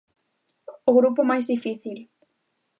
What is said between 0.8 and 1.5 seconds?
O grupo máis